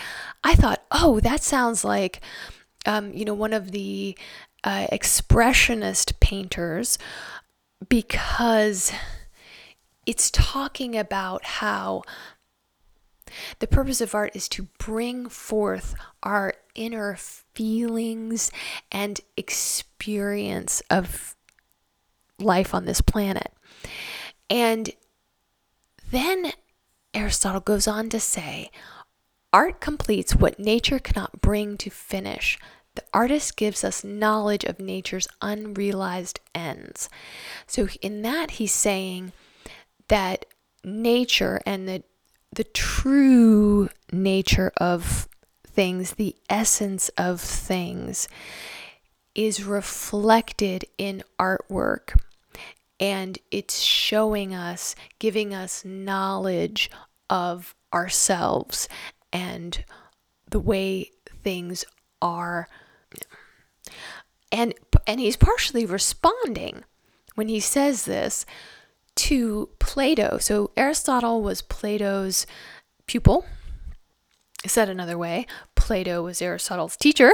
I 0.44 0.54
thought, 0.54 0.84
oh, 0.90 1.18
that 1.20 1.42
sounds 1.42 1.82
like, 1.82 2.20
um, 2.84 3.14
you 3.14 3.24
know, 3.24 3.32
one 3.32 3.54
of 3.54 3.72
the 3.72 4.18
uh, 4.64 4.86
expressionist 4.92 6.20
painters 6.20 6.98
because 7.88 8.92
it's 10.04 10.30
talking 10.30 10.96
about 10.96 11.44
how 11.44 12.02
the 13.58 13.66
purpose 13.66 14.00
of 14.00 14.14
art 14.14 14.34
is 14.34 14.48
to 14.50 14.68
bring 14.78 15.28
forth 15.28 15.94
our 16.22 16.54
inner 16.74 17.16
feelings 17.16 18.50
and 18.92 19.20
experience 19.36 20.82
of 20.90 21.34
life 22.38 22.74
on 22.74 22.84
this 22.84 23.00
planet. 23.00 23.52
And 24.50 24.90
then 26.10 26.52
Aristotle 27.14 27.60
goes 27.60 27.88
on 27.88 28.08
to 28.10 28.20
say, 28.20 28.70
Art 29.52 29.80
completes 29.80 30.34
what 30.34 30.58
nature 30.58 30.98
cannot 30.98 31.40
bring 31.40 31.76
to 31.78 31.90
finish. 31.90 32.58
The 32.94 33.04
artist 33.12 33.56
gives 33.56 33.84
us 33.84 34.04
knowledge 34.04 34.64
of 34.64 34.80
nature's 34.80 35.28
unrealized 35.40 36.40
ends. 36.54 37.08
So, 37.66 37.88
in 38.02 38.22
that, 38.22 38.52
he's 38.52 38.72
saying 38.72 39.32
that 40.08 40.46
nature 40.84 41.60
and 41.66 41.88
the, 41.88 42.02
the 42.56 42.64
true 42.64 43.88
nature 44.10 44.72
of 44.78 45.28
things, 45.66 46.12
the 46.12 46.34
essence 46.48 47.10
of 47.10 47.40
things, 47.40 48.28
is 49.34 49.64
reflected 49.64 50.86
in 50.96 51.22
artwork 51.38 52.18
and 52.98 53.38
it's 53.50 53.80
showing 53.80 54.54
us, 54.54 54.94
giving 55.18 55.52
us 55.52 55.84
knowledge 55.84 56.90
of 57.28 57.74
ourselves 57.92 58.88
and 59.32 59.84
the 60.50 60.58
way 60.58 61.10
things 61.42 61.84
are. 62.22 62.68
And 64.50 64.72
and 65.06 65.20
he's 65.20 65.36
partially 65.36 65.84
responding 65.84 66.84
when 67.34 67.48
he 67.48 67.60
says 67.60 68.06
this 68.06 68.46
to 69.16 69.68
Plato. 69.78 70.38
So 70.38 70.70
Aristotle 70.76 71.42
was 71.42 71.62
Plato's 71.62 72.46
pupil. 73.06 73.44
Said 74.66 74.88
another 74.88 75.18
way, 75.18 75.46
Plato 75.74 76.22
was 76.22 76.42
Aristotle's 76.42 76.96
teacher. 76.96 77.32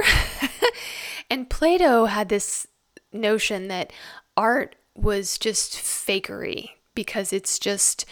and 1.29 1.49
Plato 1.49 2.05
had 2.05 2.29
this 2.29 2.67
notion 3.11 3.67
that 3.67 3.91
art 4.37 4.75
was 4.95 5.37
just 5.37 5.73
fakery 5.73 6.71
because 6.95 7.33
it's 7.33 7.57
just 7.57 8.05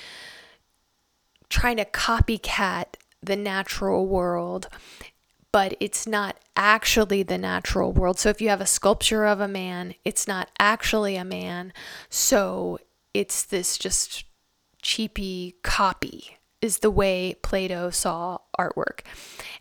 trying 1.49 1.77
to 1.77 1.85
copycat 1.85 2.95
the 3.21 3.35
natural 3.35 4.07
world, 4.07 4.67
but 5.51 5.75
it's 5.79 6.07
not 6.07 6.37
actually 6.55 7.21
the 7.21 7.37
natural 7.37 7.91
world. 7.91 8.17
So 8.17 8.29
if 8.29 8.41
you 8.41 8.49
have 8.49 8.61
a 8.61 8.65
sculpture 8.65 9.25
of 9.25 9.39
a 9.39 9.47
man, 9.47 9.93
it's 10.03 10.27
not 10.27 10.49
actually 10.59 11.15
a 11.15 11.25
man. 11.25 11.73
So 12.09 12.79
it's 13.13 13.43
this 13.43 13.77
just 13.77 14.25
cheapy 14.81 15.55
copy 15.63 16.37
is 16.61 16.79
the 16.79 16.91
way 16.91 17.35
Plato 17.41 17.89
saw 17.89 18.37
artwork. 18.57 19.01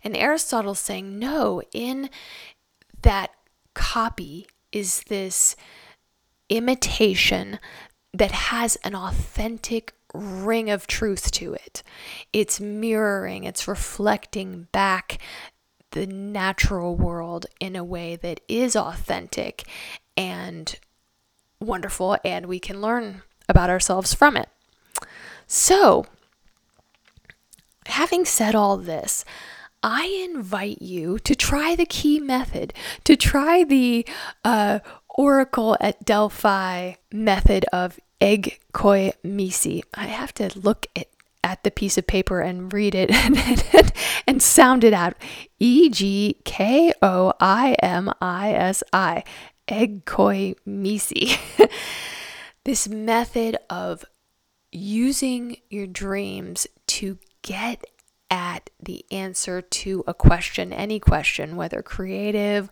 And 0.03 0.15
Aristotle's 0.15 0.79
saying, 0.79 1.17
no, 1.17 1.61
in 1.73 2.09
that 3.01 3.31
copy 3.73 4.47
is 4.71 5.03
this 5.03 5.55
imitation 6.49 7.59
that 8.13 8.31
has 8.31 8.75
an 8.83 8.95
authentic 8.95 9.93
ring 10.13 10.69
of 10.69 10.87
truth 10.87 11.31
to 11.31 11.53
it. 11.53 11.81
It's 12.33 12.59
mirroring, 12.59 13.45
it's 13.45 13.67
reflecting 13.67 14.67
back 14.71 15.17
the 15.91 16.05
natural 16.05 16.95
world 16.95 17.45
in 17.59 17.75
a 17.75 17.83
way 17.83 18.15
that 18.17 18.41
is 18.47 18.75
authentic 18.75 19.63
and 20.15 20.77
wonderful, 21.59 22.17
and 22.23 22.45
we 22.45 22.59
can 22.59 22.81
learn 22.81 23.23
about 23.51 23.69
ourselves 23.69 24.15
from 24.15 24.35
it. 24.35 24.49
So, 25.45 26.05
having 27.85 28.25
said 28.25 28.55
all 28.55 28.77
this, 28.77 29.23
I 29.83 30.05
invite 30.29 30.81
you 30.81 31.19
to 31.19 31.35
try 31.35 31.75
the 31.75 31.85
key 31.85 32.19
method, 32.19 32.73
to 33.03 33.15
try 33.15 33.63
the 33.63 34.05
uh, 34.45 34.79
Oracle 35.09 35.75
at 35.79 36.05
Delphi 36.05 36.93
method 37.11 37.65
of 37.73 37.99
egg 38.19 38.59
koi 38.73 39.11
misi. 39.23 39.83
I 39.93 40.05
have 40.05 40.33
to 40.35 40.57
look 40.57 40.85
at, 40.95 41.07
at 41.43 41.63
the 41.63 41.71
piece 41.71 41.97
of 41.97 42.05
paper 42.05 42.41
and 42.41 42.71
read 42.71 42.93
it 42.93 43.11
and, 43.25 43.37
and, 43.73 43.91
and 44.27 44.41
sound 44.41 44.83
it 44.83 44.93
out. 44.93 45.15
E 45.59 45.89
G 45.89 46.37
K 46.45 46.93
O 47.01 47.33
I 47.39 47.75
M 47.81 48.11
I 48.21 48.53
S 48.53 48.83
I. 48.93 49.23
Egg 49.67 50.05
koi 50.05 50.55
misi. 50.65 51.37
this 52.63 52.87
method 52.87 53.57
of 53.69 54.05
using 54.71 55.57
your 55.69 55.87
dreams 55.87 56.67
to 56.87 57.17
get 57.41 57.83
at 58.29 58.69
the 58.81 59.05
answer 59.11 59.61
to 59.61 60.03
a 60.07 60.13
question, 60.13 60.71
any 60.71 60.99
question, 60.99 61.55
whether 61.55 61.81
creative 61.81 62.69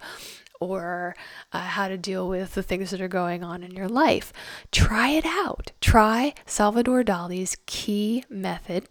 or 0.60 1.15
uh, 1.52 1.60
how 1.60 1.88
to 1.88 1.97
deal 1.97 2.28
with 2.28 2.54
the 2.54 2.63
things 2.63 2.91
that 2.91 3.02
are 3.02 3.08
going 3.08 3.43
on 3.43 3.63
in 3.63 3.71
your 3.71 3.88
life. 3.88 4.32
Try 4.71 5.10
it 5.10 5.25
out. 5.25 5.71
Try 5.82 6.34
Salvador 6.45 7.04
Dali's 7.04 7.58
key 7.65 8.23
method 8.30 8.88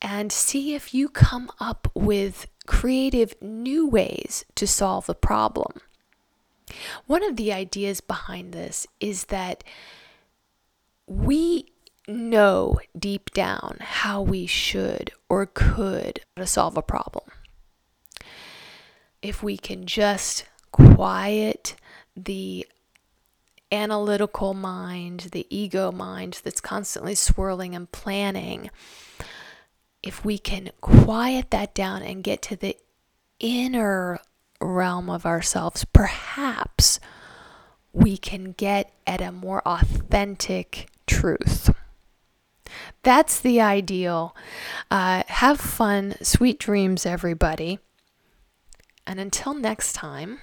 and 0.00 0.30
see 0.30 0.74
if 0.74 0.94
you 0.94 1.08
come 1.08 1.50
up 1.58 1.90
with 1.94 2.46
creative 2.66 3.34
new 3.40 3.86
ways 3.88 4.44
to 4.54 4.66
solve 4.66 5.06
the 5.06 5.14
problem. 5.14 5.80
One 7.06 7.24
of 7.24 7.36
the 7.36 7.52
ideas 7.52 8.00
behind 8.00 8.52
this 8.52 8.86
is 9.00 9.24
that 9.26 9.64
we 11.06 11.72
know 12.06 12.80
deep 12.98 13.30
down 13.32 13.78
how 13.80 14.22
we 14.22 14.46
should 14.46 15.12
or 15.28 15.46
could 15.46 16.20
solve 16.44 16.76
a 16.76 16.82
problem. 16.82 17.24
If 19.20 19.42
we 19.42 19.56
can 19.56 19.86
just 19.86 20.46
quiet 20.72 21.76
the 22.16 22.66
analytical 23.70 24.54
mind, 24.54 25.28
the 25.32 25.46
ego 25.50 25.92
mind 25.92 26.40
that's 26.44 26.60
constantly 26.60 27.14
swirling 27.14 27.74
and 27.74 27.90
planning, 27.90 28.70
if 30.02 30.24
we 30.24 30.38
can 30.38 30.70
quiet 30.80 31.50
that 31.50 31.74
down 31.74 32.02
and 32.02 32.24
get 32.24 32.40
to 32.42 32.56
the 32.56 32.76
inner 33.40 34.20
realm 34.60 35.08
of 35.10 35.26
ourselves, 35.26 35.84
perhaps 35.84 37.00
we 37.92 38.16
can 38.16 38.52
get 38.52 38.92
at 39.06 39.20
a 39.20 39.32
more 39.32 39.66
authentic 39.66 40.88
truth. 41.06 41.74
That's 43.02 43.40
the 43.40 43.60
ideal. 43.60 44.36
Uh, 44.90 45.22
have 45.26 45.60
fun, 45.60 46.16
sweet 46.22 46.58
dreams, 46.58 47.06
everybody. 47.06 47.78
And 49.06 49.18
until 49.18 49.54
next 49.54 49.94
time, 49.94 50.40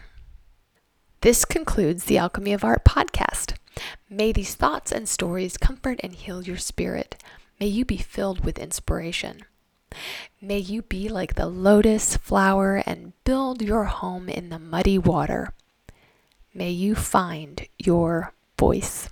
this 1.22 1.46
concludes 1.46 2.06
the 2.06 2.18
Alchemy 2.18 2.54
of 2.54 2.64
Art 2.64 2.84
podcast. 2.84 3.56
May 4.10 4.32
these 4.32 4.56
thoughts 4.56 4.92
and 4.92 5.08
stories 5.08 5.58
comfort 5.58 6.00
and 6.04 6.14
heal 6.14 6.44
your 6.44 6.58
spirit. 6.58 7.22
May 7.60 7.68
you 7.68 7.86
be 7.86 7.98
filled 7.98 8.44
with 8.44 8.60
inspiration. 8.60 9.42
May 10.42 10.60
you 10.60 10.82
be 10.82 11.10
like 11.10 11.36
the 11.36 11.48
lotus 11.48 12.18
flower 12.18 12.84
and 12.86 13.14
build 13.24 13.62
your 13.62 13.86
home 13.86 14.30
in 14.30 14.50
the 14.50 14.60
muddy 14.60 14.98
water. 14.98 15.54
May 16.54 16.72
you 16.72 16.96
find 16.96 17.68
your 17.78 18.34
voice. 18.58 19.10